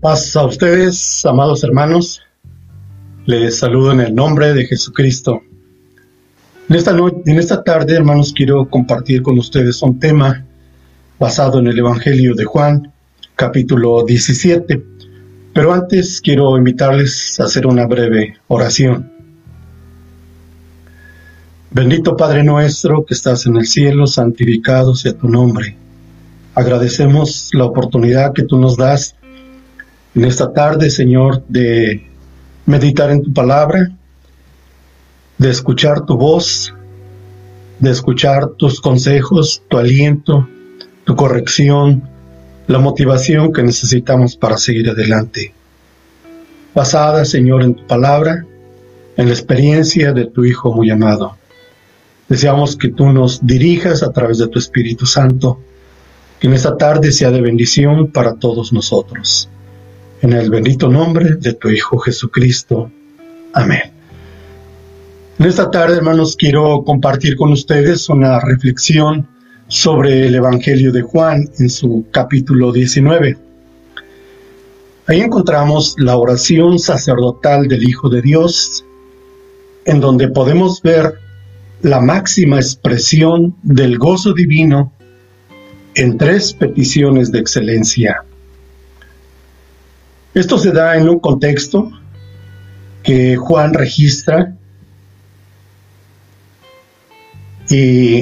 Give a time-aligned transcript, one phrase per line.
[0.00, 2.20] Paz a ustedes, amados hermanos.
[3.24, 5.40] Les saludo en el nombre de Jesucristo.
[6.68, 10.44] En esta, en esta tarde, hermanos, quiero compartir con ustedes un tema
[11.18, 12.92] basado en el Evangelio de Juan,
[13.36, 14.84] capítulo 17.
[15.54, 19.10] Pero antes quiero invitarles a hacer una breve oración.
[21.70, 25.74] Bendito Padre nuestro que estás en el cielo, santificado sea tu nombre.
[26.54, 29.16] Agradecemos la oportunidad que tú nos das
[30.16, 32.06] en esta tarde, Señor, de
[32.64, 33.90] meditar en tu palabra,
[35.36, 36.72] de escuchar tu voz,
[37.78, 40.48] de escuchar tus consejos, tu aliento,
[41.04, 42.08] tu corrección,
[42.66, 45.52] la motivación que necesitamos para seguir adelante.
[46.74, 48.46] Basada, Señor, en tu palabra,
[49.18, 51.36] en la experiencia de tu Hijo muy amado.
[52.26, 55.60] Deseamos que tú nos dirijas a través de tu Espíritu Santo,
[56.40, 59.50] que en esta tarde sea de bendición para todos nosotros.
[60.22, 62.90] En el bendito nombre de tu Hijo Jesucristo.
[63.52, 63.92] Amén.
[65.38, 69.28] En esta tarde, hermanos, quiero compartir con ustedes una reflexión
[69.68, 73.36] sobre el Evangelio de Juan en su capítulo 19.
[75.06, 78.86] Ahí encontramos la oración sacerdotal del Hijo de Dios,
[79.84, 81.20] en donde podemos ver
[81.82, 84.94] la máxima expresión del gozo divino
[85.94, 88.24] en tres peticiones de excelencia.
[90.36, 91.90] Esto se da en un contexto
[93.02, 94.54] que Juan registra
[97.70, 98.18] y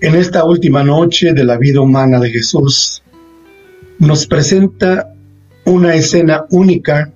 [0.00, 3.02] en esta última noche de la vida humana de Jesús
[3.98, 5.12] nos presenta
[5.66, 7.12] una escena única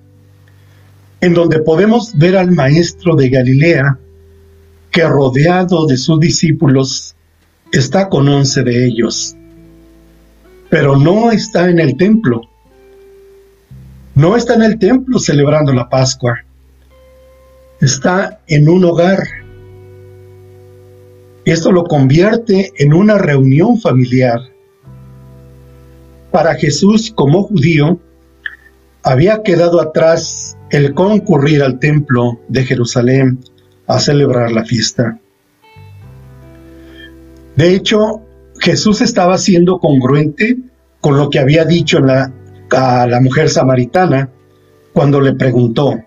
[1.19, 3.97] en donde podemos ver al maestro de Galilea
[4.91, 7.15] que rodeado de sus discípulos
[7.71, 9.35] está con once de ellos,
[10.69, 12.52] pero no está en el templo
[14.15, 16.43] no está en el templo celebrando la Pascua,
[17.81, 19.23] está en un hogar.
[21.45, 24.39] Esto lo convierte en una reunión familiar.
[26.31, 27.99] Para Jesús como judío,
[29.03, 33.39] había quedado atrás el concurrir al templo de Jerusalén
[33.87, 35.19] a celebrar la fiesta.
[37.55, 38.21] De hecho,
[38.59, 40.57] Jesús estaba siendo congruente
[41.01, 42.33] con lo que había dicho en la
[42.75, 44.29] a la mujer samaritana
[44.93, 45.99] cuando le preguntó,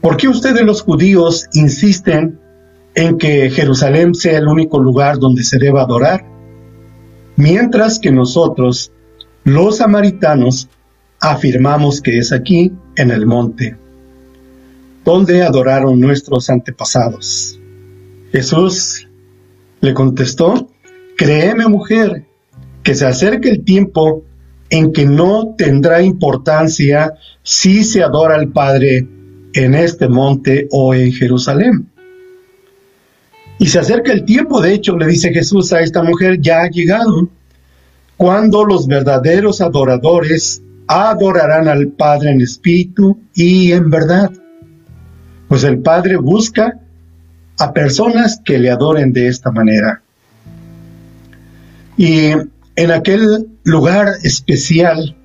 [0.00, 2.38] ¿por qué ustedes los judíos insisten
[2.94, 6.24] en que Jerusalén sea el único lugar donde se deba adorar?
[7.36, 8.92] Mientras que nosotros,
[9.44, 10.68] los samaritanos,
[11.20, 13.76] afirmamos que es aquí, en el monte,
[15.04, 17.58] donde adoraron nuestros antepasados.
[18.32, 19.08] Jesús
[19.80, 20.68] le contestó,
[21.16, 22.24] créeme mujer,
[22.82, 24.24] que se acerque el tiempo
[24.70, 29.06] en que no tendrá importancia si se adora al Padre
[29.52, 31.88] en este monte o en Jerusalén.
[33.58, 36.70] Y se acerca el tiempo, de hecho, le dice Jesús a esta mujer, ya ha
[36.70, 37.28] llegado,
[38.16, 44.30] cuando los verdaderos adoradores adorarán al Padre en espíritu y en verdad.
[45.48, 46.78] Pues el Padre busca
[47.58, 50.02] a personas que le adoren de esta manera.
[51.96, 52.30] Y
[52.78, 55.16] en aquel lugar especial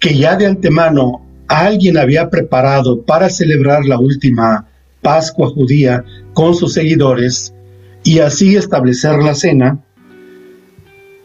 [0.00, 4.66] que ya de antemano alguien había preparado para celebrar la última
[5.02, 7.54] Pascua judía con sus seguidores
[8.02, 9.84] y así establecer la cena,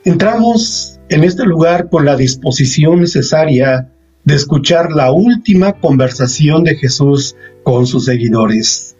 [0.05, 3.89] entramos en este lugar con la disposición necesaria
[4.23, 8.90] de escuchar la última conversación de Jesús con sus seguidores.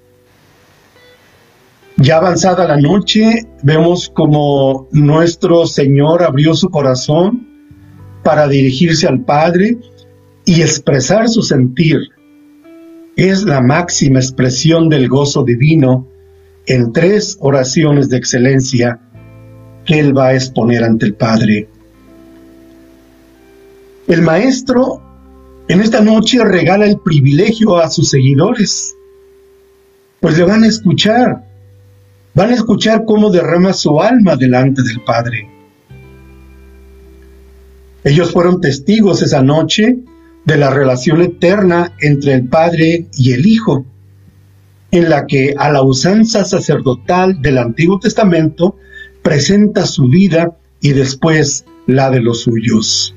[2.01, 7.47] Ya avanzada la noche, vemos como nuestro Señor abrió su corazón
[8.23, 9.77] para dirigirse al Padre
[10.43, 11.99] y expresar su sentir.
[13.15, 16.07] Es la máxima expresión del gozo divino
[16.65, 18.99] en tres oraciones de excelencia
[19.85, 21.69] que Él va a exponer ante el Padre.
[24.07, 25.03] El Maestro
[25.67, 28.95] en esta noche regala el privilegio a sus seguidores,
[30.19, 31.50] pues le van a escuchar
[32.33, 35.49] van a escuchar cómo derrama su alma delante del Padre.
[38.03, 39.97] Ellos fueron testigos esa noche
[40.45, 43.85] de la relación eterna entre el Padre y el Hijo,
[44.91, 48.75] en la que a la usanza sacerdotal del Antiguo Testamento
[49.21, 53.13] presenta su vida y después la de los suyos.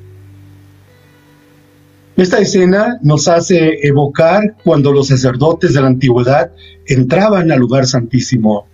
[2.16, 6.52] Esta escena nos hace evocar cuando los sacerdotes de la antigüedad
[6.87, 8.69] entraban al lugar santísimo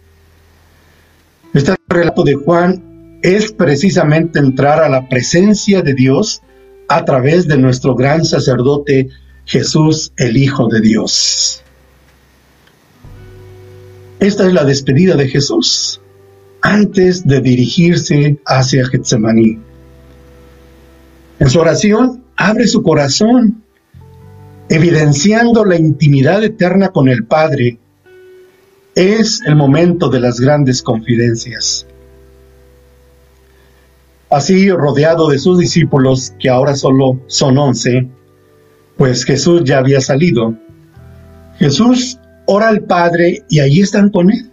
[1.88, 6.43] relato de Juan es precisamente entrar a la presencia de Dios
[6.88, 9.08] a través de nuestro gran sacerdote
[9.44, 11.62] Jesús, el Hijo de Dios.
[14.20, 16.00] Esta es la despedida de Jesús
[16.62, 19.58] antes de dirigirse hacia Getsemaní.
[21.38, 23.62] En su oración abre su corazón,
[24.69, 27.79] evidenciando la intimidad eterna con el Padre.
[28.94, 31.87] Es el momento de las grandes confidencias.
[34.31, 38.08] Así, rodeado de sus discípulos, que ahora solo son once,
[38.96, 40.54] pues Jesús ya había salido,
[41.58, 44.50] Jesús ora al Padre y allí están con él.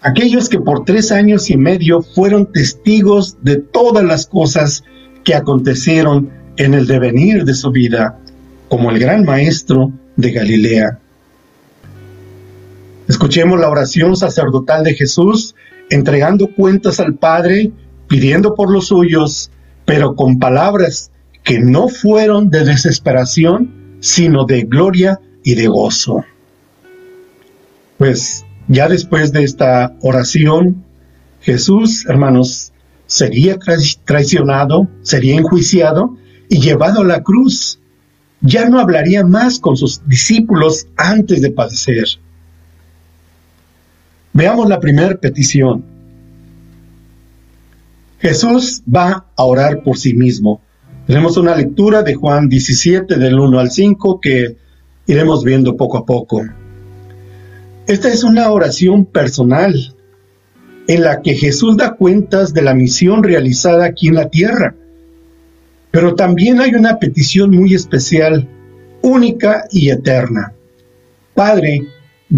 [0.00, 4.84] Aquellos que por tres años y medio fueron testigos de todas las cosas
[5.24, 8.18] que acontecieron en el devenir de su vida,
[8.68, 11.00] como el gran maestro de Galilea.
[13.08, 15.54] Escuchemos la oración sacerdotal de Jesús,
[15.90, 17.70] entregando cuentas al Padre,
[18.08, 19.50] pidiendo por los suyos,
[19.84, 21.10] pero con palabras
[21.42, 26.24] que no fueron de desesperación, sino de gloria y de gozo.
[27.98, 30.84] Pues ya después de esta oración,
[31.40, 32.72] Jesús, hermanos,
[33.06, 33.58] sería
[34.04, 36.16] traicionado, sería enjuiciado
[36.48, 37.78] y llevado a la cruz.
[38.40, 42.04] Ya no hablaría más con sus discípulos antes de padecer.
[44.34, 45.84] Veamos la primera petición.
[48.18, 50.60] Jesús va a orar por sí mismo.
[51.06, 54.56] Tenemos una lectura de Juan 17 del 1 al 5 que
[55.06, 56.42] iremos viendo poco a poco.
[57.86, 59.94] Esta es una oración personal
[60.88, 64.74] en la que Jesús da cuentas de la misión realizada aquí en la tierra.
[65.92, 68.48] Pero también hay una petición muy especial,
[69.00, 70.54] única y eterna.
[71.34, 71.86] Padre,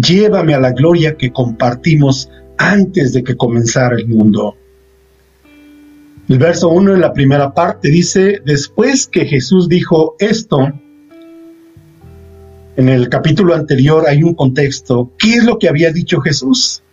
[0.01, 4.55] llévame a la gloria que compartimos antes de que comenzara el mundo.
[6.29, 10.71] El verso 1 en la primera parte dice, después que Jesús dijo esto,
[12.75, 15.11] en el capítulo anterior hay un contexto.
[15.17, 16.83] ¿Qué es lo que había dicho Jesús?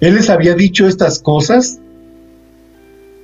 [0.00, 1.78] Él les había dicho estas cosas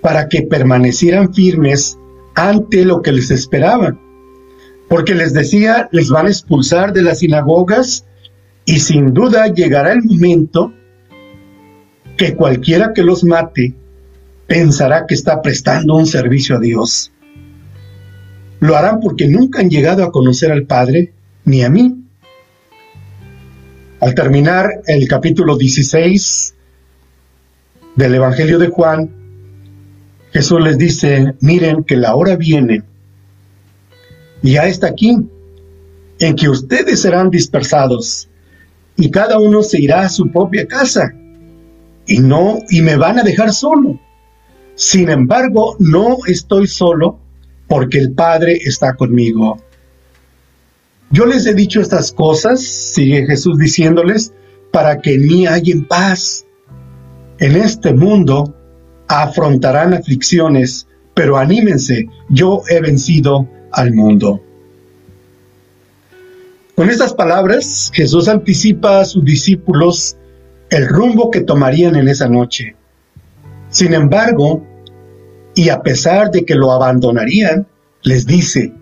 [0.03, 1.99] para que permanecieran firmes
[2.35, 3.99] ante lo que les esperaba.
[4.89, 8.05] Porque les decía, les van a expulsar de las sinagogas
[8.65, 10.73] y sin duda llegará el momento
[12.17, 13.75] que cualquiera que los mate
[14.47, 17.13] pensará que está prestando un servicio a Dios.
[18.61, 21.13] Lo harán porque nunca han llegado a conocer al Padre
[21.45, 22.05] ni a mí.
[24.01, 26.55] Al terminar el capítulo 16
[27.97, 29.11] del Evangelio de Juan,
[30.33, 32.83] Jesús les dice, miren que la hora viene
[34.43, 35.17] y ya está aquí,
[36.19, 38.29] en que ustedes serán dispersados
[38.97, 41.13] y cada uno se irá a su propia casa
[42.07, 44.01] y no y me van a dejar solo.
[44.75, 47.19] Sin embargo, no estoy solo
[47.67, 49.59] porque el Padre está conmigo.
[51.11, 54.33] Yo les he dicho estas cosas, sigue Jesús diciéndoles,
[54.73, 56.45] para que en mí en paz.
[57.39, 58.55] En este mundo
[59.09, 64.43] afrontarán aflicciones, pero anímense, yo he vencido al mundo.
[66.75, 70.17] Con estas palabras, Jesús anticipa a sus discípulos
[70.69, 72.77] el rumbo que tomarían en esa noche.
[73.71, 74.63] Sin embargo,
[75.55, 77.67] y a pesar de que lo abandonarían,
[78.03, 78.75] les dice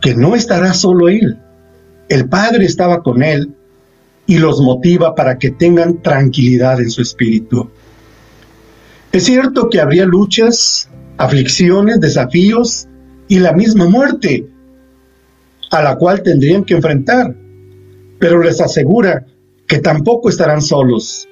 [0.00, 1.38] que no estará solo él.
[2.08, 3.54] El Padre estaba con él
[4.26, 7.68] y los motiva para que tengan tranquilidad en su espíritu.
[9.10, 12.86] Es cierto que habría luchas, aflicciones, desafíos
[13.30, 14.44] y la misma muerte
[15.70, 17.32] a la cual tendrían que enfrentar,
[18.18, 19.24] pero les asegura
[19.68, 21.28] que tampoco estarán solos.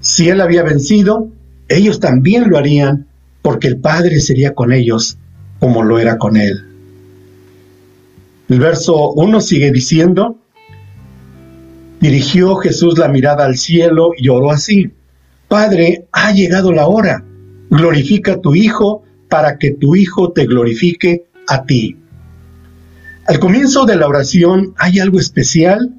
[0.00, 1.30] Si Él había vencido,
[1.68, 3.06] ellos también lo harían
[3.40, 5.16] porque el Padre sería con ellos
[5.58, 6.66] como lo era con él.
[8.50, 10.36] El verso 1 sigue diciendo,
[12.00, 14.90] dirigió Jesús la mirada al cielo y oró así,
[15.48, 17.24] Padre, ha llegado la hora,
[17.70, 21.96] glorifica a tu Hijo para que tu Hijo te glorifique a ti.
[23.26, 25.94] Al comienzo de la oración hay algo especial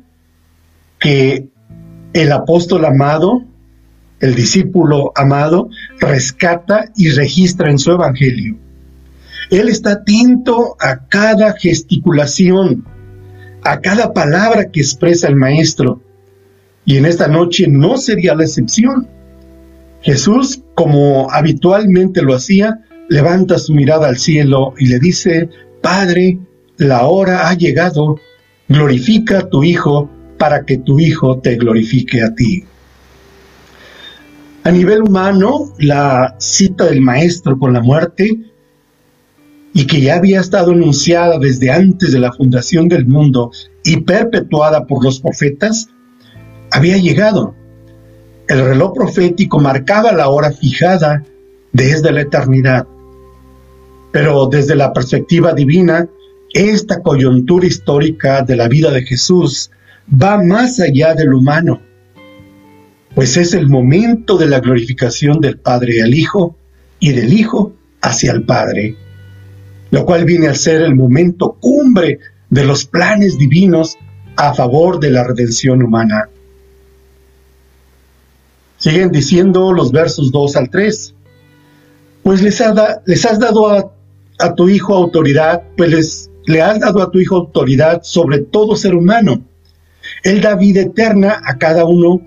[0.99, 1.47] que
[2.13, 3.45] el apóstol amado
[4.21, 5.69] el discípulo amado,
[5.99, 8.57] rescata y registra en su evangelio.
[9.49, 12.85] Él está atento a cada gesticulación,
[13.63, 16.01] a cada palabra que expresa el maestro.
[16.85, 19.07] Y en esta noche no sería la excepción.
[20.01, 22.79] Jesús, como habitualmente lo hacía,
[23.11, 25.49] levanta su mirada al cielo y le dice,
[25.81, 26.39] Padre,
[26.77, 28.15] la hora ha llegado,
[28.69, 32.63] glorifica a tu Hijo para que tu Hijo te glorifique a ti.
[34.63, 38.39] A nivel humano, la cita del maestro con la muerte
[39.73, 43.51] y que ya había estado anunciada desde antes de la fundación del mundo
[43.83, 45.89] y perpetuada por los profetas,
[46.71, 47.55] había llegado.
[48.47, 51.25] El reloj profético marcaba la hora fijada
[51.73, 52.87] desde la eternidad.
[54.11, 56.07] Pero desde la perspectiva divina,
[56.53, 59.71] esta coyuntura histórica de la vida de Jesús
[60.11, 61.81] va más allá del humano,
[63.15, 66.55] pues es el momento de la glorificación del Padre al Hijo
[66.99, 68.95] y del Hijo hacia el Padre,
[69.91, 73.97] lo cual viene a ser el momento cumbre de los planes divinos
[74.35, 76.29] a favor de la redención humana.
[78.77, 81.13] Siguen diciendo los versos 2 al 3.
[82.23, 82.63] Pues les,
[83.05, 83.91] les has dado a,
[84.41, 88.95] a, tu hijo autoridad, pues le has dado a tu hijo autoridad sobre todo ser
[88.95, 89.41] humano.
[90.23, 92.21] Él da vida eterna a cada uno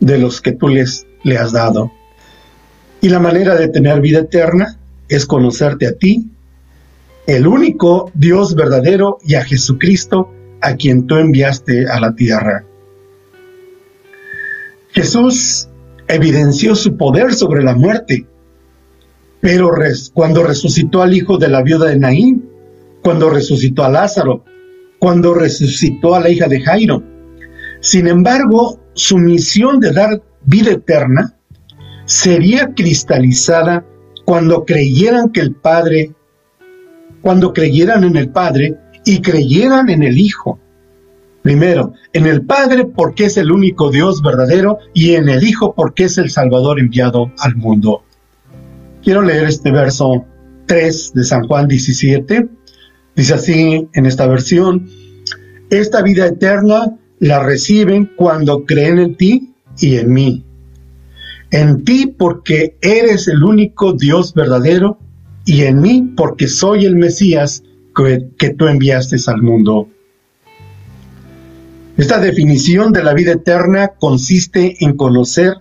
[0.00, 1.92] de los que tú les, le has dado.
[3.00, 6.30] Y la manera de tener vida eterna es conocerte a ti,
[7.26, 12.64] el único Dios verdadero, y a Jesucristo, a quien tú enviaste a la tierra.
[14.92, 15.68] Jesús
[16.08, 18.26] evidenció su poder sobre la muerte,
[19.40, 19.70] pero
[20.12, 22.48] cuando resucitó al hijo de la viuda de Naín,
[23.02, 24.44] cuando resucitó a Lázaro,
[24.98, 27.02] cuando resucitó a la hija de Jairo.
[27.80, 31.36] Sin embargo, su misión de dar vida eterna
[32.04, 33.86] sería cristalizada
[34.26, 36.12] cuando creyeran que el Padre,
[37.22, 40.58] cuando creyeran en el Padre y creyeran en el Hijo.
[41.42, 46.04] Primero, en el Padre porque es el único Dios verdadero y en el Hijo porque
[46.04, 48.02] es el Salvador enviado al mundo.
[49.02, 50.26] Quiero leer este verso
[50.66, 52.48] 3 de San Juan 17.
[53.16, 54.90] Dice así en esta versión,
[55.70, 60.44] esta vida eterna la reciben cuando creen en ti y en mí.
[61.50, 64.98] En ti porque eres el único Dios verdadero
[65.46, 67.62] y en mí porque soy el Mesías
[67.96, 69.88] que, que tú enviaste al mundo.
[71.96, 75.54] Esta definición de la vida eterna consiste en conocer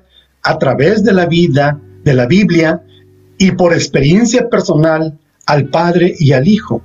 [0.43, 2.84] a través de la vida, de la Biblia
[3.39, 5.17] y por experiencia personal
[5.48, 6.84] al Padre y al Hijo.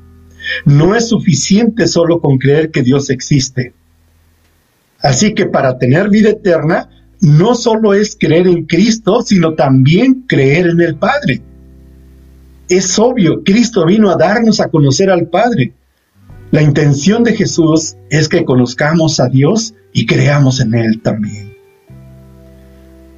[0.64, 3.75] No es suficiente solo con creer que Dios existe.
[5.00, 6.88] Así que para tener vida eterna,
[7.20, 11.42] no solo es creer en Cristo, sino también creer en el Padre.
[12.68, 15.75] Es obvio, Cristo vino a darnos a conocer al Padre.
[16.50, 21.53] La intención de Jesús es que conozcamos a Dios y creamos en Él también.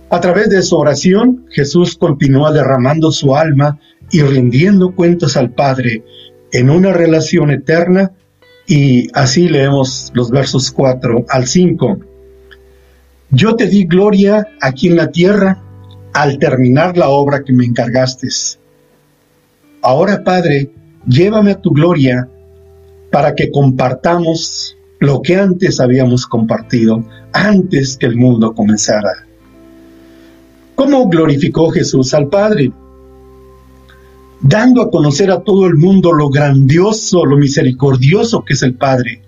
[0.08, 3.80] A través de su oración, Jesús continúa derramando su alma
[4.12, 6.04] y rindiendo cuentas al Padre
[6.52, 8.12] en una relación eterna
[8.68, 11.98] y así leemos los versos 4 al 5.
[13.30, 15.60] Yo te di gloria aquí en la tierra
[16.12, 18.28] al terminar la obra que me encargaste.
[19.82, 20.70] Ahora, Padre,
[21.06, 22.28] llévame a tu gloria
[23.10, 29.25] para que compartamos lo que antes habíamos compartido, antes que el mundo comenzara.
[30.76, 32.71] ¿Cómo glorificó Jesús al Padre?
[34.42, 39.23] Dando a conocer a todo el mundo lo grandioso, lo misericordioso que es el Padre.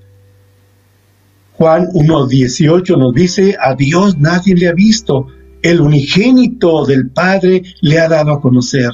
[1.55, 5.29] Juan 1.18 nos dice, a Dios nadie le ha visto,
[5.63, 8.91] el unigénito del Padre le ha dado a conocer.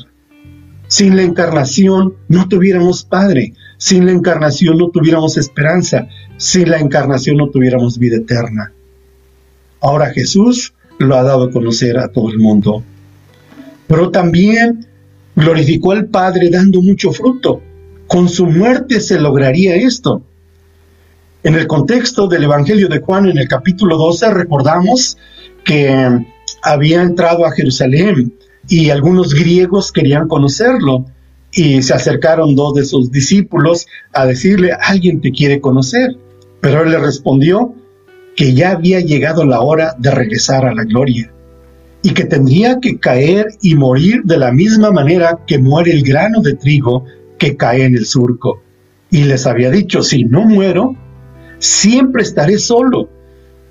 [0.87, 6.07] Sin la encarnación no tuviéramos Padre, sin la encarnación no tuviéramos esperanza,
[6.37, 8.73] sin la encarnación no tuviéramos vida eterna.
[9.81, 12.83] Ahora Jesús lo ha dado a conocer a todo el mundo.
[13.87, 14.87] Pero también
[15.37, 17.61] glorificó al Padre dando mucho fruto.
[18.07, 20.23] Con su muerte se lograría esto.
[21.43, 25.19] En el contexto del Evangelio de Juan, en el capítulo 12, recordamos
[25.65, 26.25] que
[26.63, 28.33] había entrado a Jerusalén
[28.69, 31.05] y algunos griegos querían conocerlo
[31.53, 36.17] y se acercaron dos de sus discípulos a decirle, alguien te quiere conocer.
[36.61, 37.75] Pero él le respondió
[38.37, 41.33] que ya había llegado la hora de regresar a la gloria
[42.03, 46.43] y que tendría que caer y morir de la misma manera que muere el grano
[46.43, 47.07] de trigo
[47.38, 48.62] que cae en el surco.
[49.11, 50.97] Y les había dicho, si no muero,
[51.59, 53.09] siempre estaré solo,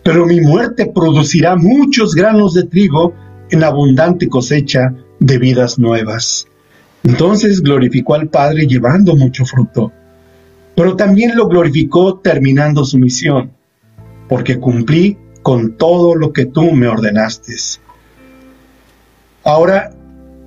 [0.03, 3.13] pero mi muerte producirá muchos granos de trigo
[3.51, 6.47] en abundante cosecha de vidas nuevas.
[7.03, 9.91] Entonces glorificó al Padre llevando mucho fruto,
[10.75, 13.51] pero también lo glorificó terminando su misión,
[14.27, 17.55] porque cumplí con todo lo que tú me ordenaste.
[19.43, 19.91] Ahora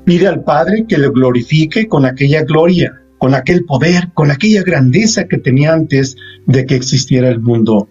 [0.04, 5.26] pide al Padre que lo glorifique con aquella gloria, con aquel poder, con aquella grandeza
[5.26, 6.16] que tenía antes
[6.47, 7.88] de que existiera el mundo.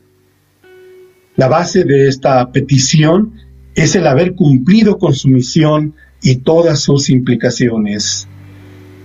[1.36, 3.34] La base de esta petición
[3.75, 8.27] es el haber cumplido con su misión y todas sus implicaciones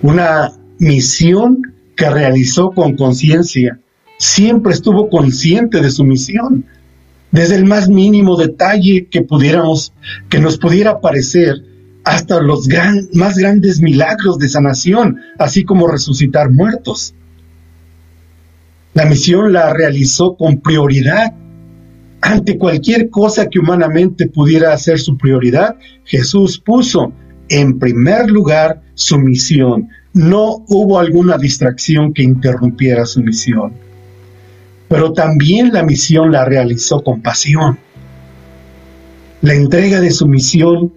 [0.03, 3.80] una misión que realizó con conciencia.
[4.21, 6.67] Siempre estuvo consciente de su misión,
[7.31, 9.95] desde el más mínimo detalle que pudiéramos,
[10.29, 11.65] que nos pudiera parecer,
[12.05, 12.69] hasta los
[13.15, 17.15] más grandes milagros de sanación, así como resucitar muertos.
[18.93, 21.33] La misión la realizó con prioridad.
[22.21, 27.15] Ante cualquier cosa que humanamente pudiera ser su prioridad, Jesús puso
[27.49, 29.89] en primer lugar su misión.
[30.13, 33.89] No hubo alguna distracción que interrumpiera su misión.
[34.91, 37.79] Pero también la misión la realizó con pasión.
[39.41, 40.93] La entrega de su misión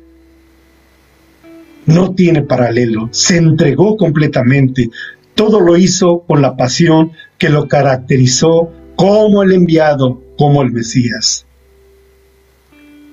[1.86, 3.10] no tiene paralelo.
[3.12, 4.90] Se entregó completamente.
[5.36, 11.46] Todo lo hizo con la pasión que lo caracterizó como el enviado, como el Mesías.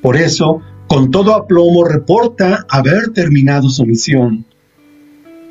[0.01, 4.47] Por eso, con todo aplomo, reporta haber terminado su misión.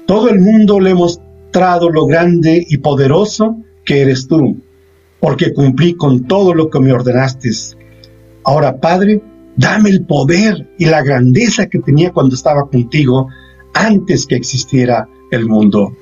[0.07, 4.57] Todo el mundo le ha mostrado lo grande y poderoso que eres tú,
[5.19, 7.51] porque cumplí con todo lo que me ordenaste.
[8.43, 9.21] Ahora, Padre,
[9.55, 13.27] dame el poder y la grandeza que tenía cuando estaba contigo
[13.73, 15.95] antes que existiera el mundo.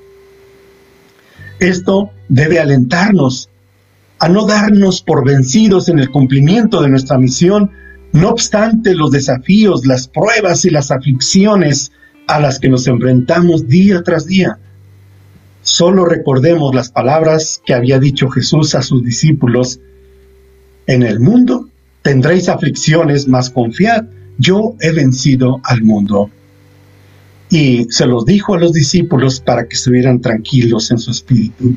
[1.60, 3.50] Esto debe alentarnos
[4.20, 7.72] a no darnos por vencidos en el cumplimiento de nuestra misión,
[8.14, 11.92] no obstante los desafíos, las pruebas y las aflicciones
[12.28, 14.60] a las que nos enfrentamos día tras día.
[15.68, 19.82] Solo recordemos las palabras que había dicho Jesús a sus discípulos.
[20.88, 21.68] En el mundo
[22.02, 24.06] tendréis aflicciones, mas confiad,
[24.38, 26.30] yo he vencido al mundo
[27.50, 31.76] y se los dijo a los discípulos para que estuvieran tranquilos en su espíritu.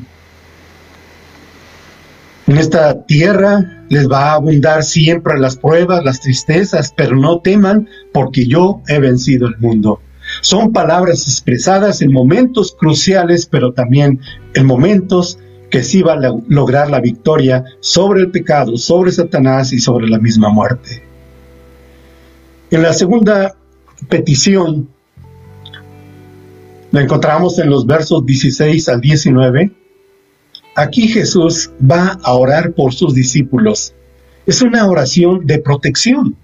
[2.47, 7.89] En esta tierra les va a abundar siempre las pruebas, las tristezas, pero no teman
[8.13, 9.99] porque yo he vencido el mundo.
[10.41, 14.19] Son palabras expresadas en momentos cruciales, pero también
[14.53, 15.37] en momentos
[15.69, 20.19] que sí va a lograr la victoria sobre el pecado, sobre Satanás y sobre la
[20.19, 21.03] misma muerte.
[22.71, 23.55] En la segunda
[24.09, 24.89] petición
[26.91, 29.71] la encontramos en los versos 16 al 19.
[30.75, 33.93] Aquí Jesús va a orar por sus discípulos.
[34.45, 36.35] Es una oración de protección.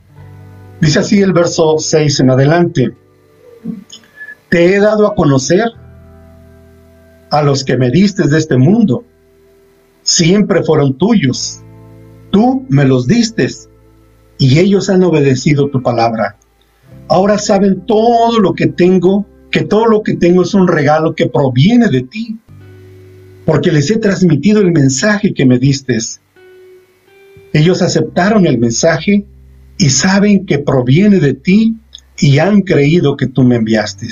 [0.80, 2.94] Dice así el verso 6 en adelante.
[4.50, 5.66] Te he dado a conocer
[7.30, 9.04] a los que me diste de este mundo.
[10.04, 11.62] Siempre fueron tuyos.
[12.32, 13.48] Tú me los diste
[14.38, 16.38] y ellos han obedecido tu palabra.
[17.10, 21.28] Ahora saben todo lo que tengo que todo lo que tengo es un regalo que
[21.28, 22.38] proviene de ti,
[23.46, 25.98] porque les he transmitido el mensaje que me diste.
[27.54, 29.26] Ellos aceptaron el mensaje
[29.78, 31.78] y saben que proviene de ti
[32.20, 34.08] y han creído que tú me enviaste.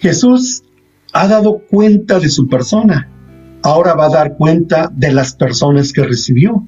[0.00, 0.62] Jesús
[1.12, 3.08] ha dado cuenta de su persona,
[3.62, 6.66] ahora va a dar cuenta de las personas que recibió.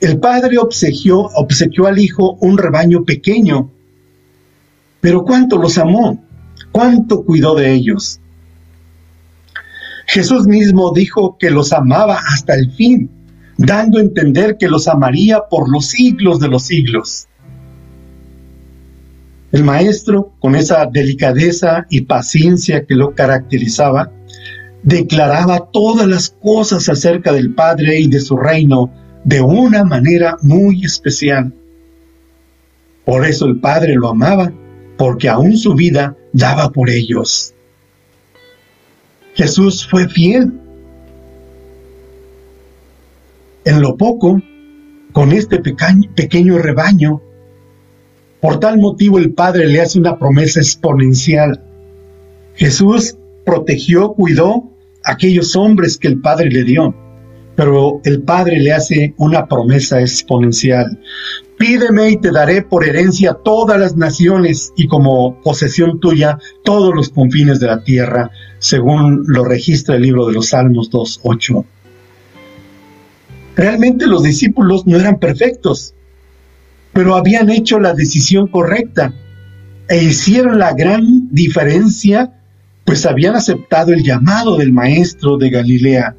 [0.00, 3.72] El Padre obsequió, obsequió al Hijo un rebaño pequeño
[5.00, 6.24] pero cuánto los amó,
[6.72, 8.20] cuánto cuidó de ellos.
[10.06, 13.10] Jesús mismo dijo que los amaba hasta el fin,
[13.56, 17.28] dando a entender que los amaría por los siglos de los siglos.
[19.50, 24.12] El maestro, con esa delicadeza y paciencia que lo caracterizaba,
[24.82, 28.90] declaraba todas las cosas acerca del Padre y de su reino
[29.24, 31.52] de una manera muy especial.
[33.04, 34.52] Por eso el Padre lo amaba
[34.98, 37.54] porque aún su vida daba por ellos.
[39.34, 40.52] Jesús fue fiel.
[43.64, 44.42] En lo poco,
[45.12, 47.22] con este pequeño, rebaño,
[48.40, 51.62] por tal motivo el Padre le hace una promesa exponencial.
[52.54, 54.70] Jesús protegió, cuidó
[55.02, 56.94] a aquellos hombres que el Padre le dio,
[57.56, 61.00] pero el Padre le hace una promesa exponencial.
[61.58, 67.08] Pídeme y te daré por herencia todas las naciones y como posesión tuya todos los
[67.08, 71.64] confines de la tierra, según lo registra el libro de los Salmos 2.8.
[73.56, 75.94] Realmente los discípulos no eran perfectos,
[76.92, 79.14] pero habían hecho la decisión correcta
[79.88, 82.32] e hicieron la gran diferencia,
[82.84, 86.16] pues habían aceptado el llamado del maestro de Galilea,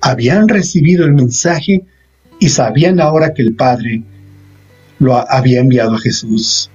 [0.00, 1.84] habían recibido el mensaje
[2.40, 4.02] y sabían ahora que el Padre
[4.98, 6.70] lo había enviado a Jesús.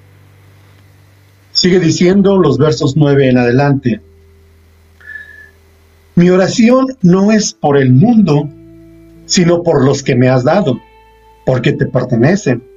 [1.51, 4.01] Sigue diciendo los versos 9 en adelante.
[6.15, 8.49] Mi oración no es por el mundo,
[9.25, 10.79] sino por los que me has dado,
[11.45, 12.68] porque te pertenecen.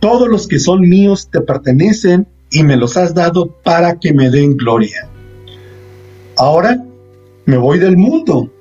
[0.00, 4.30] Todos los que son míos te pertenecen y me los has dado para que me
[4.30, 5.08] den gloria.
[6.36, 6.84] Ahora
[7.44, 8.52] me voy del mundo.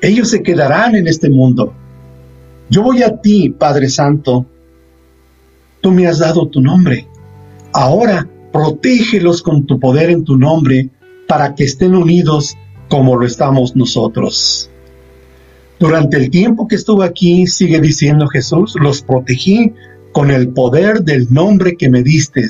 [0.00, 1.72] Ellos se quedarán en este mundo.
[2.70, 4.46] Yo voy a ti, Padre Santo.
[5.80, 7.08] Tú me has dado tu nombre.
[7.72, 10.88] Ahora protégelos con tu poder en tu nombre
[11.26, 12.56] para que estén unidos
[12.88, 14.70] como lo estamos nosotros.
[15.80, 19.72] Durante el tiempo que estuve aquí, sigue diciendo Jesús, los protegí
[20.14, 22.46] con el poder del nombre que me diste.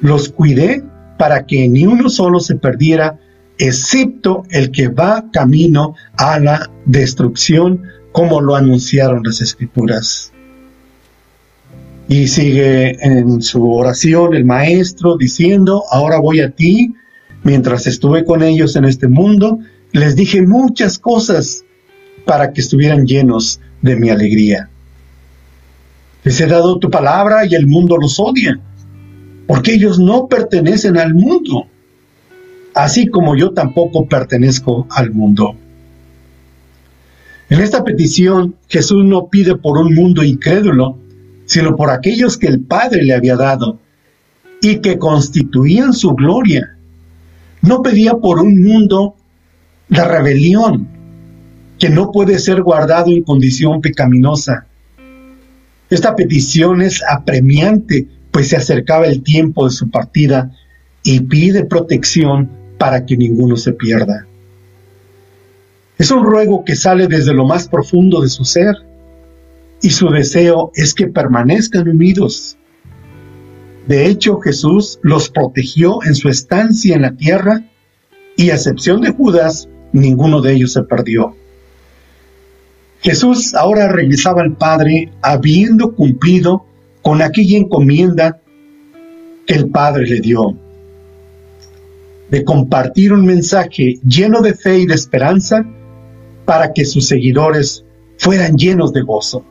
[0.00, 0.84] Los cuidé
[1.18, 3.18] para que ni uno solo se perdiera,
[3.58, 10.32] excepto el que va camino a la destrucción, como lo anunciaron las escrituras.
[12.08, 16.94] Y sigue en su oración el maestro diciendo, ahora voy a ti,
[17.42, 19.58] mientras estuve con ellos en este mundo,
[19.90, 21.64] les dije muchas cosas
[22.24, 24.70] para que estuvieran llenos de mi alegría.
[26.24, 28.58] Les he dado tu palabra y el mundo los odia,
[29.46, 31.66] porque ellos no pertenecen al mundo,
[32.74, 35.54] así como yo tampoco pertenezco al mundo.
[37.50, 40.98] En esta petición Jesús no pide por un mundo incrédulo,
[41.46, 43.78] sino por aquellos que el Padre le había dado
[44.60, 46.76] y que constituían su gloria.
[47.62, 49.14] No pedía por un mundo
[49.88, 50.88] de rebelión,
[51.78, 54.67] que no puede ser guardado en condición pecaminosa.
[55.90, 60.52] Esta petición es apremiante, pues se acercaba el tiempo de su partida
[61.02, 64.26] y pide protección para que ninguno se pierda.
[65.96, 68.74] Es un ruego que sale desde lo más profundo de su ser
[69.82, 72.56] y su deseo es que permanezcan unidos.
[73.86, 77.64] De hecho, Jesús los protegió en su estancia en la tierra
[78.36, 81.34] y a excepción de Judas, ninguno de ellos se perdió.
[83.00, 86.64] Jesús ahora regresaba al Padre habiendo cumplido
[87.02, 88.40] con aquella encomienda
[89.46, 90.56] que el Padre le dio,
[92.30, 95.64] de compartir un mensaje lleno de fe y de esperanza
[96.44, 97.84] para que sus seguidores
[98.18, 99.44] fueran llenos de gozo.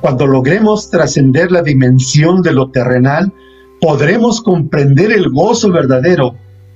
[0.00, 3.32] Cuando logremos trascender la dimensión de lo terrenal,
[3.80, 6.34] podremos comprender el gozo verdadero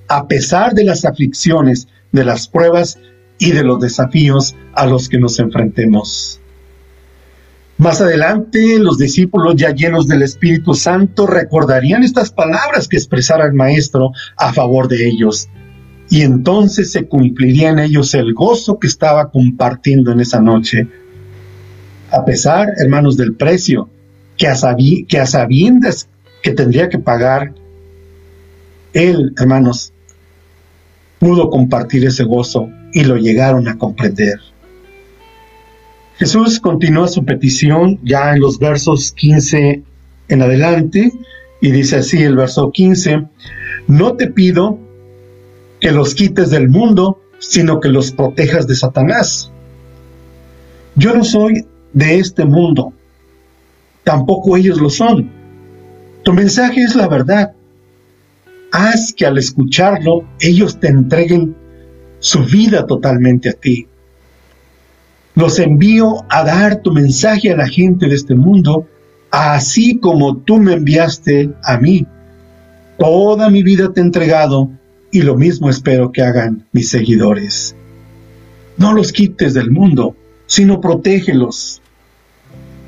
[0.09, 2.99] a pesar de las aflicciones, de las pruebas
[3.39, 6.41] y de los desafíos a los que nos enfrentemos.
[7.79, 13.53] Más adelante, los discípulos ya llenos del Espíritu Santo recordarían estas palabras que expresara el
[13.53, 15.49] Maestro a favor de ellos.
[16.11, 20.89] Y entonces se cumpliría en ellos el gozo que estaba compartiendo en esa noche.
[22.11, 23.89] A pesar, hermanos, del precio
[24.37, 24.57] que a,
[25.07, 26.09] que a sabiendas
[26.43, 27.55] que tendría que pagar,
[28.93, 29.93] él, hermanos,
[31.21, 34.41] pudo compartir ese gozo y lo llegaron a comprender.
[36.17, 39.83] Jesús continúa su petición ya en los versos 15
[40.29, 41.13] en adelante
[41.61, 43.25] y dice así el verso 15,
[43.87, 44.79] no te pido
[45.81, 49.51] que los quites del mundo, sino que los protejas de Satanás.
[50.97, 52.93] Yo no soy de este mundo,
[54.05, 55.31] tampoco ellos lo son.
[56.25, 57.53] Tu mensaje es la verdad.
[58.73, 61.57] Haz que al escucharlo ellos te entreguen
[62.21, 63.87] su vida totalmente a ti.
[65.35, 68.89] Los envío a dar tu mensaje a la gente de este mundo,
[69.31, 72.07] así como tú me enviaste a mí.
[72.99, 74.71] Toda mi vida te he entregado
[75.13, 77.77] y lo mismo espero que hagan mis seguidores.
[78.77, 81.81] No los quites del mundo, sino protégelos.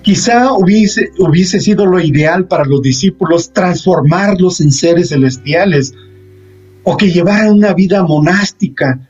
[0.02, 5.94] Quizá hubiese, hubiese sido lo ideal para los discípulos transformarlos en seres celestiales
[6.82, 9.06] o que llevaran una vida monástica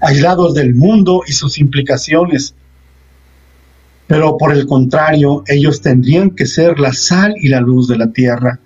[0.00, 2.54] aislados del mundo y sus implicaciones.
[4.06, 8.12] Pero por el contrario, ellos tendrían que ser la sal y la luz de la
[8.12, 8.60] tierra.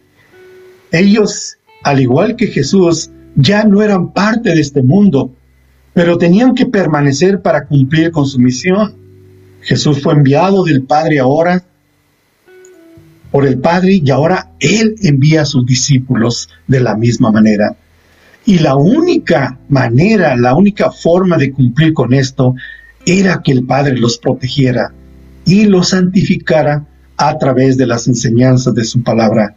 [0.93, 5.31] Ellos, al igual que Jesús, ya no eran parte de este mundo,
[5.95, 8.95] pero tenían que permanecer para cumplir con su misión.
[9.63, 11.65] Jesús fue enviado del Padre ahora
[13.31, 17.77] por el Padre y ahora Él envía a sus discípulos de la misma manera.
[18.51, 22.57] Y la única manera, la única forma de cumplir con esto
[23.07, 24.93] era que el Padre los protegiera
[25.47, 26.85] y los santificara
[27.17, 29.55] a través de las enseñanzas de su palabra,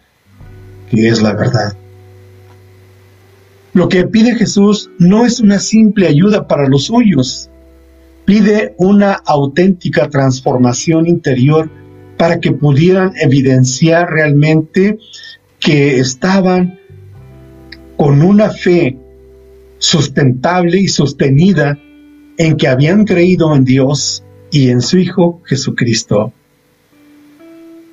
[0.91, 1.75] que es la verdad.
[3.73, 7.49] Lo que pide Jesús no es una simple ayuda para los suyos,
[8.25, 11.67] pide una auténtica transformación interior
[12.15, 14.99] para que pudieran evidenciar realmente
[15.59, 16.77] que estaban
[17.97, 18.97] con una fe
[19.77, 21.77] sustentable y sostenida
[22.37, 26.31] en que habían creído en Dios y en su Hijo Jesucristo.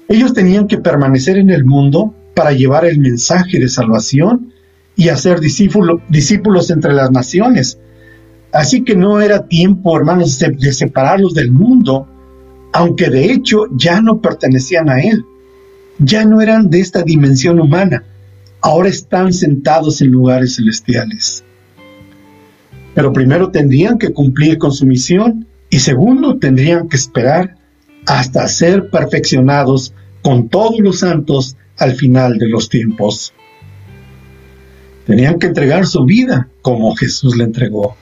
[0.08, 4.52] Ellos tenían que permanecer en el mundo para llevar el mensaje de salvación
[4.96, 7.78] y hacer discípulos entre las naciones.
[8.52, 12.08] Así que no era tiempo, hermanos, de, separarlos del mundo,
[12.72, 15.24] aunque de hecho ya no pertenecían a Él,
[15.98, 18.04] ya no eran de esta dimensión humana,
[18.62, 21.44] ahora están sentados en lugares celestiales.
[22.94, 27.56] Pero primero tendrían que cumplir con su misión y segundo tendrían que esperar
[28.06, 33.32] hasta ser perfeccionados con todos los santos al final de los tiempos.
[35.06, 37.96] Tenían que entregar su vida como Jesús le entregó.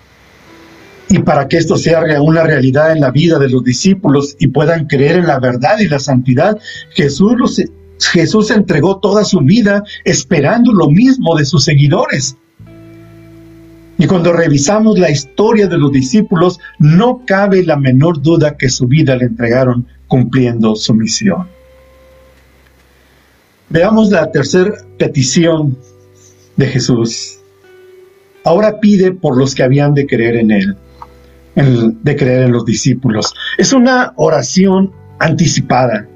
[1.11, 4.87] Y para que esto sea una realidad en la vida de los discípulos y puedan
[4.87, 6.59] creer en la verdad y la santidad,
[6.91, 7.63] Jesús, los,
[8.01, 12.37] Jesús entregó toda su vida esperando lo mismo de sus seguidores.
[13.99, 18.87] Y cuando revisamos la historia de los discípulos, no cabe la menor duda que su
[18.87, 21.49] vida le entregaron cumpliendo su misión.
[23.71, 25.77] Veamos la tercera petición
[26.57, 27.39] de Jesús.
[28.45, 30.77] Ahora pide por los que habían de creer en Él
[31.65, 33.35] de creer en los discípulos.
[33.57, 36.07] Es una oración anticipada.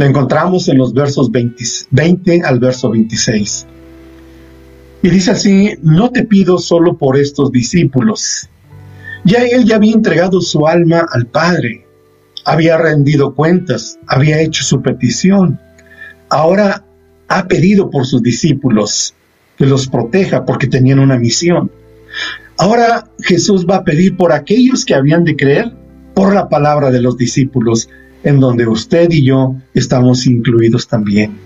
[0.00, 3.66] La encontramos en los versos 20, al verso 26.
[5.02, 8.48] Y dice así, no te pido solo por estos discípulos.
[9.24, 11.84] Ya él ya había entregado su alma al Padre,
[12.46, 15.60] había rendido cuentas, había hecho su petición.
[16.30, 16.82] Ahora
[17.28, 19.12] ha pedido por sus discípulos
[19.58, 21.70] que los proteja porque tenían una misión.
[22.56, 25.70] Ahora Jesús va a pedir por aquellos que habían de creer
[26.14, 27.90] por la palabra de los discípulos,
[28.22, 31.38] en donde usted y yo estamos incluidos también.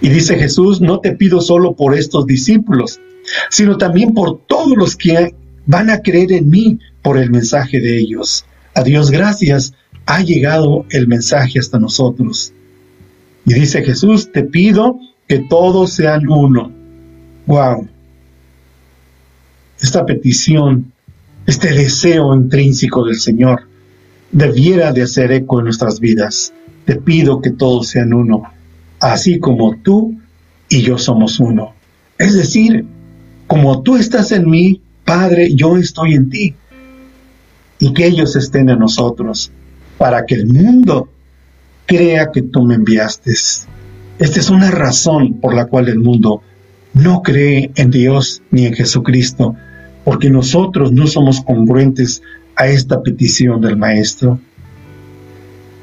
[0.00, 3.00] Y dice Jesús, no te pido solo por estos discípulos,
[3.50, 5.34] sino también por todos los que
[5.66, 8.44] van a creer en mí por el mensaje de ellos.
[8.74, 9.74] A Dios gracias,
[10.06, 12.52] ha llegado el mensaje hasta nosotros.
[13.44, 16.72] Y dice Jesús, te pido que todos sean uno.
[17.46, 17.88] Wow
[19.80, 20.92] esta petición,
[21.46, 23.62] este deseo intrínseco del Señor,
[24.32, 26.52] debiera de hacer eco en nuestras vidas.
[26.84, 28.44] Te pido que todos sean uno,
[28.98, 30.18] así como tú
[30.68, 31.74] y yo somos uno.
[32.18, 32.84] Es decir,
[33.46, 36.54] como tú estás en mí, Padre, yo estoy en ti.
[37.78, 39.50] Y que ellos estén en nosotros,
[39.98, 41.08] para que el mundo
[41.86, 43.32] crea que tú me enviaste.
[43.32, 46.42] Esta es una razón por la cual el mundo
[46.92, 49.56] no cree en Dios ni en Jesucristo,
[50.04, 52.22] porque nosotros no somos congruentes
[52.60, 54.38] a esta petición del Maestro.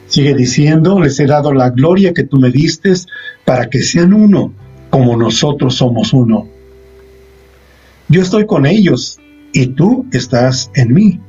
[0.06, 2.94] Sigue diciendo, les he dado la gloria que tú me diste
[3.46, 4.54] para que sean uno,
[4.92, 6.48] como nosotros somos uno.
[8.10, 9.18] Yo estoy con ellos
[9.54, 11.20] y tú estás en mí.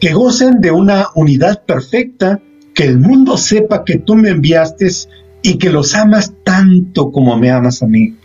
[0.00, 2.40] Que gocen de una unidad perfecta,
[2.74, 4.88] que el mundo sepa que tú me enviaste
[5.42, 8.16] y que los amas tanto como me amas a mí.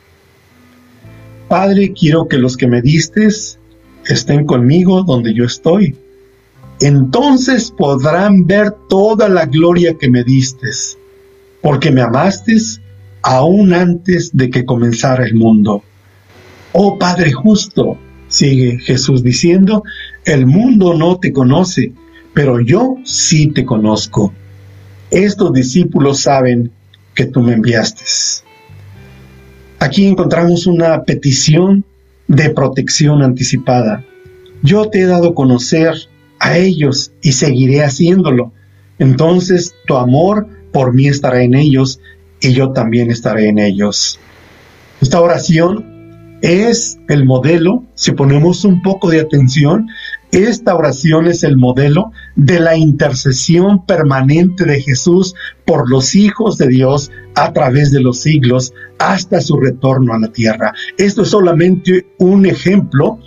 [1.50, 3.60] Padre, quiero que los que me distes
[4.06, 6.07] estén conmigo donde yo estoy.
[6.80, 10.68] Entonces podrán ver toda la gloria que me diste,
[11.62, 12.56] porque me amaste
[13.24, 15.84] aún antes de que comenzara el mundo.
[16.74, 19.84] Oh Padre justo, sigue Jesús diciendo,
[20.26, 21.94] el mundo no te conoce,
[22.34, 24.34] pero yo sí te conozco.
[25.10, 26.72] Estos discípulos saben
[27.16, 28.04] que tú me enviaste.
[29.80, 31.84] Aquí encontramos una petición
[32.28, 34.04] de protección anticipada.
[34.62, 35.96] Yo te he dado a conocer
[36.40, 38.54] a ellos y seguiré haciéndolo.
[39.00, 42.00] Entonces tu amor por mí estará en ellos
[42.40, 44.20] y yo también estaré en ellos.
[45.02, 45.98] Esta oración
[46.42, 49.88] es el modelo, si ponemos un poco de atención,
[50.32, 56.68] esta oración es el modelo de la intercesión permanente de Jesús por los hijos de
[56.68, 60.74] Dios a través de los siglos hasta su retorno a la tierra.
[60.98, 63.20] Esto es solamente un ejemplo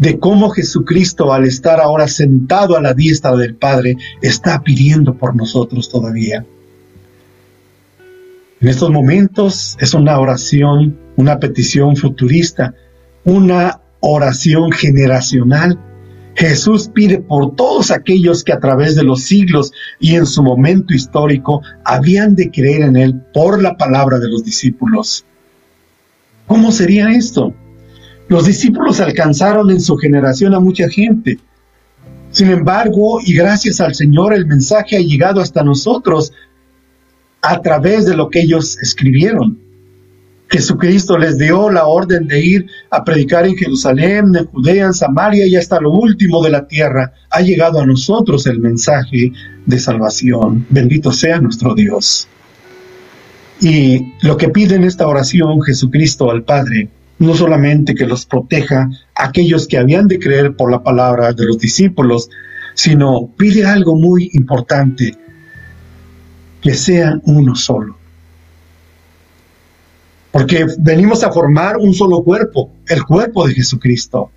[0.00, 5.36] de cómo Jesucristo, al estar ahora sentado a la diestra del Padre, está pidiendo por
[5.36, 6.44] nosotros todavía.
[8.60, 12.74] En estos momentos es una oración, una petición futurista,
[13.24, 15.78] una oración generacional
[16.34, 20.94] Jesús pide por todos aquellos que a través de los siglos y en su momento
[20.94, 25.24] histórico habían de creer en Él por la palabra de los discípulos.
[26.46, 27.54] ¿Cómo sería esto?
[28.30, 31.40] Los discípulos alcanzaron en su generación a mucha gente.
[32.30, 36.32] Sin embargo, y gracias al Señor, el mensaje ha llegado hasta nosotros
[37.42, 39.58] a través de lo que ellos escribieron.
[40.48, 45.44] Jesucristo les dio la orden de ir a predicar en Jerusalén, en Judea, en Samaria
[45.48, 47.12] y hasta lo último de la tierra.
[47.30, 49.32] Ha llegado a nosotros el mensaje
[49.66, 50.66] de salvación.
[50.70, 52.28] Bendito sea nuestro Dios.
[53.60, 58.88] Y lo que pide en esta oración Jesucristo al Padre no solamente que los proteja
[59.14, 62.30] aquellos que habían de creer por la palabra de los discípulos,
[62.74, 65.16] sino pide algo muy importante,
[66.62, 67.98] que sean uno solo.
[70.32, 74.30] Porque venimos a formar un solo cuerpo, el cuerpo de Jesucristo.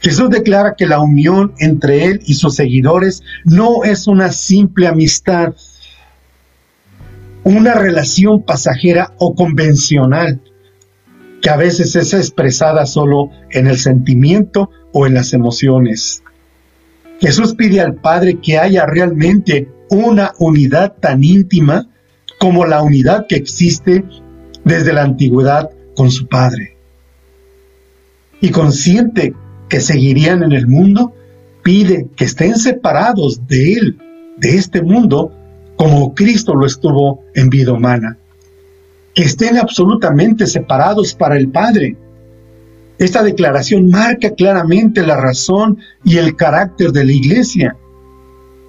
[0.00, 5.54] Jesús declara que la unión entre Él y sus seguidores no es una simple amistad,
[7.44, 10.40] una relación pasajera o convencional,
[11.42, 16.22] que a veces es expresada solo en el sentimiento o en las emociones.
[17.20, 21.88] Jesús pide al Padre que haya realmente una unidad tan íntima
[22.38, 24.04] como la unidad que existe
[24.64, 26.76] desde la antigüedad con su Padre.
[28.40, 29.34] Y consciente
[29.68, 31.12] que seguirían en el mundo,
[31.62, 33.98] pide que estén separados de Él,
[34.38, 35.32] de este mundo,
[35.76, 38.18] como Cristo lo estuvo en vida humana.
[39.14, 41.96] Que estén absolutamente separados para el Padre.
[42.98, 47.76] Esta declaración marca claramente la razón y el carácter de la iglesia,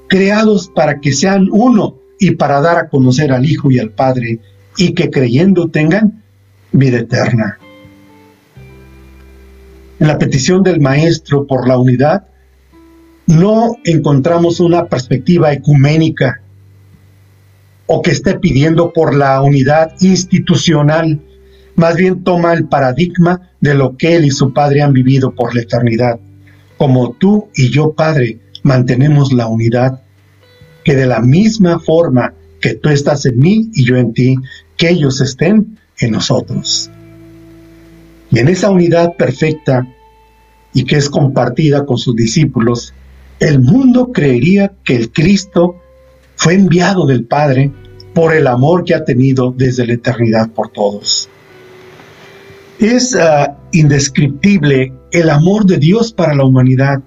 [0.08, 4.40] creados para que sean uno y para dar a conocer al Hijo y al Padre,
[4.78, 6.24] y que creyendo tengan
[6.72, 7.58] vida eterna.
[10.00, 12.28] En la petición del Maestro por la unidad,
[13.28, 16.43] no encontramos una perspectiva ecuménica
[17.86, 21.22] o que esté pidiendo por la unidad institucional,
[21.76, 25.56] más bien toma el paradigma de lo que él y su Padre han vivido por
[25.56, 26.20] la eternidad.
[26.78, 30.02] Como tú y yo, Padre, mantenemos la unidad,
[30.84, 34.38] que de la misma forma que tú estás en mí y yo en ti,
[34.78, 36.90] que ellos estén en nosotros.
[38.32, 39.88] Y en esa unidad perfecta
[40.74, 42.94] y que es compartida con sus discípulos,
[43.40, 45.83] el mundo creería que el Cristo
[46.44, 47.72] fue enviado del Padre
[48.14, 51.30] por el amor que ha tenido desde la eternidad por todos.
[52.80, 57.02] Es ah, indescriptible el amor de Dios para la humanidad.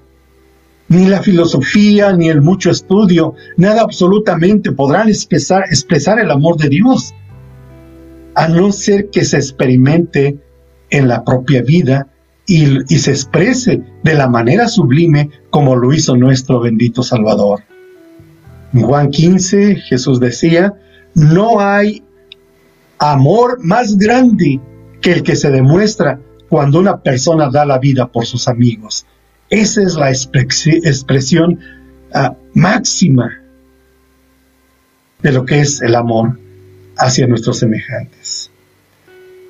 [0.89, 6.71] Ni la filosofía, ni el mucho estudio, nada absolutamente podrán expresar, expresar el amor de
[6.71, 7.13] Dios,
[8.37, 10.39] a no ser que se experimente
[10.89, 12.09] en la propia vida
[12.47, 17.66] y, se exprese de la manera sublime como lo hizo nuestro bendito Salvador.
[18.77, 20.75] En Juan 15 Jesús decía,
[21.15, 22.05] no hay
[22.99, 24.61] amor más grande
[25.01, 29.07] que el que se demuestra cuando una persona da la vida por sus amigos.
[29.49, 31.59] Esa es la expresión
[32.13, 33.41] ah, máxima
[35.23, 36.39] de lo que es el amor
[36.99, 38.51] hacia nuestros semejantes.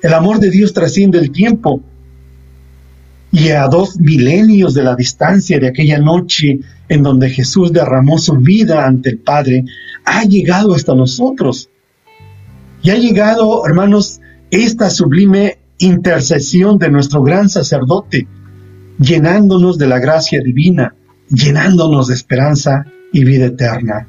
[0.03, 1.83] El amor de Dios trasciende el tiempo
[3.37, 8.33] y a dos milenios de la distancia de aquella noche en donde Jesús derramó su
[8.37, 9.63] vida ante el Padre,
[10.05, 11.69] ha llegado hasta nosotros.
[12.81, 18.27] Y ha llegado, hermanos, esta sublime intercesión de nuestro gran sacerdote,
[18.97, 20.95] llenándonos de la gracia divina,
[21.29, 24.07] llenándonos de esperanza y vida eterna.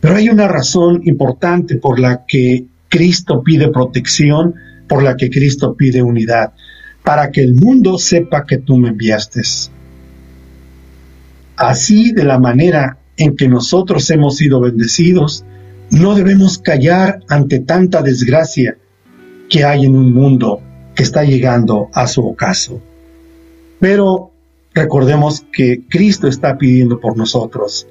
[0.00, 4.54] Pero hay una razón importante por la que Cristo pide protección,
[4.88, 6.54] por la que Cristo pide unidad
[7.04, 9.42] para que el mundo sepa que tú me enviaste.
[11.56, 15.44] Así de la manera en que nosotros hemos sido bendecidos,
[15.90, 18.78] no debemos callar ante tanta desgracia
[19.48, 20.62] que hay en un mundo
[20.94, 22.80] que está llegando a su ocaso.
[23.78, 24.30] Pero
[24.72, 27.86] recordemos que Cristo está pidiendo por nosotros.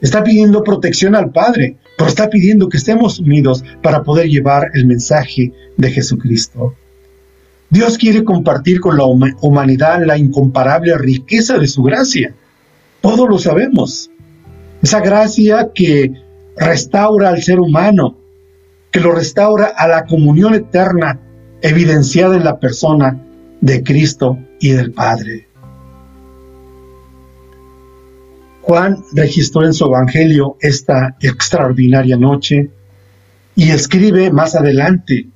[0.00, 4.86] Está pidiendo protección al Padre, pero está pidiendo que estemos unidos para poder llevar el
[4.86, 6.74] mensaje de Jesucristo.
[7.68, 12.34] Dios quiere compartir con la humanidad la incomparable riqueza de su gracia.
[13.00, 14.10] Todos lo sabemos.
[14.82, 16.12] Esa gracia que
[16.56, 18.16] restaura al ser humano,
[18.90, 21.20] que lo restaura a la comunión eterna
[21.60, 23.20] evidenciada en la persona
[23.60, 25.48] de Cristo y del Padre.
[28.62, 32.70] Juan registró en su Evangelio esta extraordinaria noche
[33.54, 35.28] y escribe más adelante,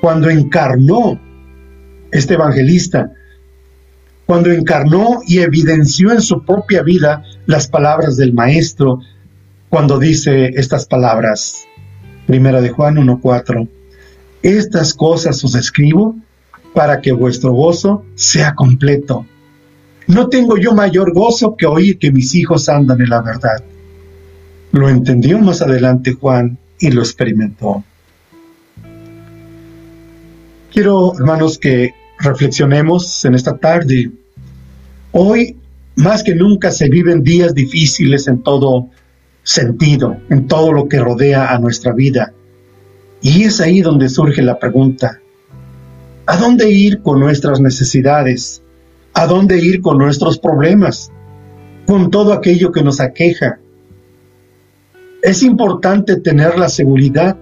[0.00, 1.20] cuando encarnó
[2.14, 3.12] este evangelista,
[4.24, 9.00] cuando encarnó y evidenció en su propia vida las palabras del Maestro,
[9.68, 11.66] cuando dice estas palabras,
[12.26, 13.68] primera de Juan 1.4,
[14.42, 16.14] estas cosas os escribo
[16.72, 19.26] para que vuestro gozo sea completo.
[20.06, 23.64] No tengo yo mayor gozo que oír que mis hijos andan en la verdad.
[24.70, 27.82] Lo entendió más adelante Juan y lo experimentó.
[30.72, 34.10] Quiero, hermanos, que reflexionemos en esta tarde.
[35.12, 35.56] Hoy,
[35.96, 38.88] más que nunca, se viven días difíciles en todo
[39.42, 42.32] sentido, en todo lo que rodea a nuestra vida.
[43.20, 45.20] Y es ahí donde surge la pregunta,
[46.26, 48.62] ¿A dónde ir con nuestras necesidades?
[49.12, 51.12] ¿A dónde ir con nuestros problemas?
[51.86, 53.58] Con todo aquello que nos aqueja.
[55.22, 57.36] Es importante tener la seguridad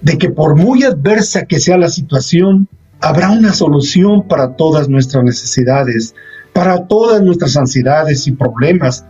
[0.00, 2.66] de que por muy adversa que sea la situación,
[3.00, 6.14] habrá una solución para todas nuestras necesidades,
[6.52, 9.04] para todas nuestras ansiedades y problemas,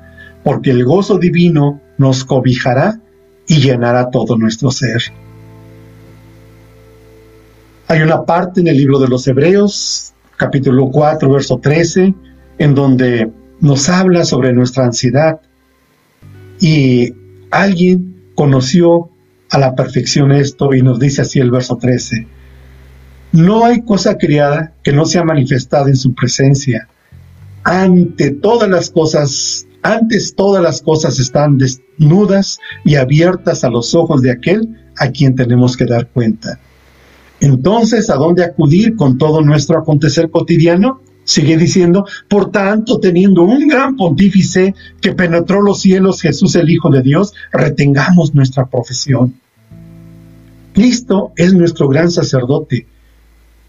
[0.45, 3.01] porque el gozo divino nos cobijará
[3.47, 5.03] y llenará todo nuestro ser.
[7.89, 12.15] Hay una parte en el libro de los Hebreos, capítulo 4, verso 13,
[12.59, 13.31] en donde
[13.61, 15.41] nos habla sobre nuestra ansiedad
[16.61, 17.15] y
[17.51, 19.11] alguien conoció
[19.51, 22.27] a la perfección esto y nos dice así el verso 13.
[23.33, 26.89] No hay cosa criada que no sea manifestada en su presencia.
[27.63, 34.23] Ante todas las cosas, antes todas las cosas están desnudas y abiertas a los ojos
[34.23, 36.59] de aquel a quien tenemos que dar cuenta.
[37.41, 41.01] Entonces, ¿a dónde acudir con todo nuestro acontecer cotidiano?
[41.25, 46.89] Sigue diciendo, por tanto, teniendo un gran pontífice que penetró los cielos, Jesús el Hijo
[46.91, 49.35] de Dios, retengamos nuestra profesión.
[50.73, 52.87] Cristo es nuestro gran sacerdote.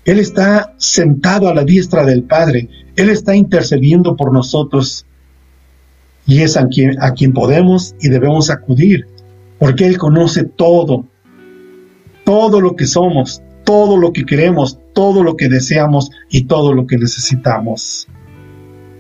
[0.06, 2.70] Él está sentado a la diestra del Padre.
[2.96, 5.06] Él está intercediendo por nosotros.
[6.26, 9.08] Y es a quien, a quien podemos y debemos acudir,
[9.58, 11.06] porque Él conoce todo,
[12.24, 16.86] todo lo que somos, todo lo que queremos, todo lo que deseamos y todo lo
[16.86, 18.08] que necesitamos.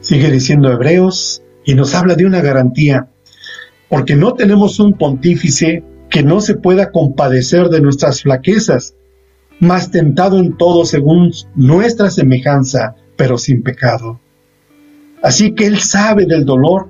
[0.01, 3.09] Sigue diciendo Hebreos y nos habla de una garantía,
[3.89, 8.95] porque no tenemos un pontífice que no se pueda compadecer de nuestras flaquezas,
[9.59, 14.19] más tentado en todo según nuestra semejanza, pero sin pecado.
[15.21, 16.89] Así que Él sabe del dolor,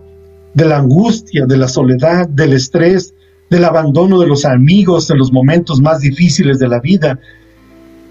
[0.54, 3.14] de la angustia, de la soledad, del estrés,
[3.50, 7.20] del abandono de los amigos en los momentos más difíciles de la vida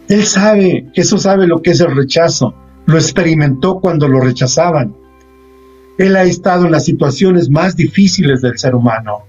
[0.09, 2.55] él sabe, Jesús sabe lo que es el rechazo,
[2.87, 4.97] lo experimentó cuando lo rechazaban.
[5.99, 9.25] Él ha estado en las situaciones más difíciles del ser humano.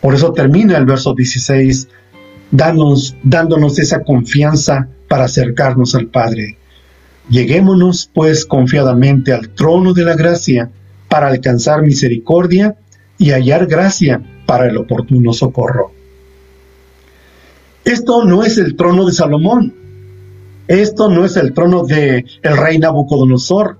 [0.00, 1.88] Por eso termina el verso 16
[2.54, 6.56] dándonos, dándonos esa confianza para acercarnos al Padre.
[7.28, 10.70] Lleguémonos pues confiadamente al trono de la gracia
[11.08, 12.76] para alcanzar misericordia
[13.18, 15.90] y hallar gracia para el oportuno socorro.
[17.84, 19.74] Esto no es el trono de Salomón.
[20.68, 23.78] Esto no es el trono de el rey Nabucodonosor.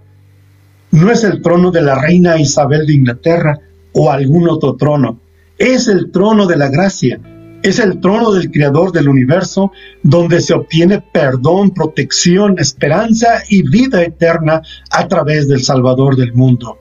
[0.90, 3.58] No es el trono de la reina Isabel de Inglaterra
[3.92, 5.20] o algún otro trono.
[5.58, 7.20] Es el trono de la gracia.
[7.64, 14.02] Es el trono del Creador del universo donde se obtiene perdón, protección, esperanza y vida
[14.02, 14.60] eterna
[14.90, 16.78] a través del Salvador del mundo.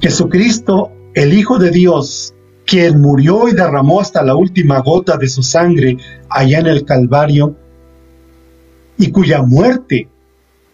[0.00, 2.34] Jesucristo, el Hijo de Dios,
[2.66, 5.96] quien murió y derramó hasta la última gota de su sangre
[6.28, 7.54] allá en el Calvario,
[8.98, 10.08] y cuya muerte,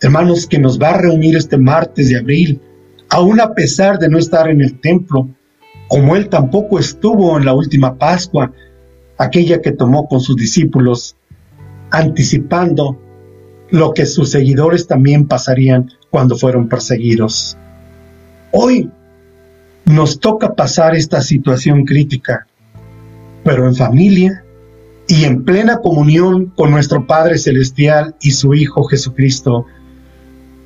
[0.01, 2.63] hermanos, que nos va a reunir este martes de abril,
[3.11, 5.29] aún a pesar de no estar en el templo,
[5.89, 8.53] como él tampoco estuvo en la última Pascua,
[9.19, 11.17] aquella que tomó con sus discípulos,
[11.91, 12.99] anticipando
[13.71, 17.57] lo que sus seguidores también pasarían cuando fueron perseguidos.
[18.53, 18.91] Hoy
[19.85, 22.47] nos toca pasar esta situación crítica,
[23.45, 24.45] pero en familia
[25.09, 29.67] y en plena comunión con nuestro Padre Celestial y su Hijo Jesucristo,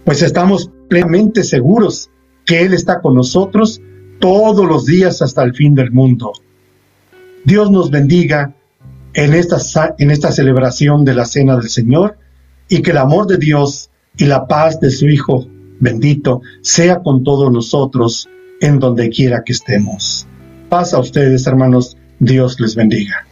[0.04, 2.10] pues estamos plenamente seguros
[2.46, 3.82] que Él está con nosotros
[4.20, 6.32] todos los días hasta el fin del mundo.
[7.44, 8.54] Dios nos bendiga
[9.14, 9.58] en esta,
[9.98, 12.16] en esta celebración de la Cena del Señor
[12.68, 15.48] y que el amor de Dios y la paz de su Hijo
[15.80, 18.28] bendito sea con todos nosotros
[18.60, 20.26] en donde quiera que estemos.
[20.68, 21.96] Paz a ustedes, hermanos.
[22.18, 23.26] Dios les bendiga.